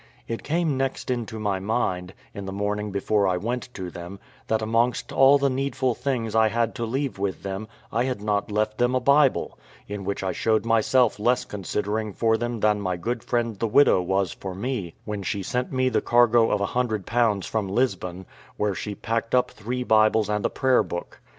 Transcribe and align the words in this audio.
It 0.27 0.41
came 0.41 0.77
next 0.77 1.11
into 1.11 1.37
my 1.39 1.59
mind, 1.59 2.15
in 2.33 2.45
the 2.45 2.51
morning 2.51 2.89
before 2.89 3.27
I 3.27 3.37
went 3.37 3.71
to 3.75 3.91
them, 3.91 4.19
that 4.47 4.59
amongst 4.63 5.11
all 5.13 5.37
the 5.37 5.47
needful 5.47 5.93
things 5.93 6.33
I 6.33 6.47
had 6.47 6.73
to 6.73 6.87
leave 6.87 7.19
with 7.19 7.43
them 7.43 7.67
I 7.93 8.05
had 8.05 8.19
not 8.19 8.49
left 8.51 8.79
them 8.79 8.95
a 8.95 8.99
Bible, 8.99 9.59
in 9.87 10.03
which 10.03 10.23
I 10.23 10.31
showed 10.31 10.65
myself 10.65 11.19
less 11.19 11.45
considering 11.45 12.13
for 12.13 12.35
them 12.35 12.61
than 12.61 12.81
my 12.81 12.97
good 12.97 13.23
friend 13.23 13.59
the 13.59 13.67
widow 13.67 14.01
was 14.01 14.31
for 14.33 14.55
me 14.55 14.95
when 15.05 15.21
she 15.21 15.43
sent 15.43 15.71
me 15.71 15.87
the 15.87 16.01
cargo 16.01 16.49
of 16.49 16.61
a 16.61 16.65
hundred 16.73 17.05
pounds 17.05 17.45
from 17.45 17.67
Lisbon, 17.69 18.25
where 18.57 18.73
she 18.73 18.95
packed 18.95 19.35
up 19.35 19.51
three 19.51 19.83
Bibles 19.83 20.29
and 20.31 20.43
a 20.47 20.49
Prayer 20.49 20.81
book. 20.81 21.21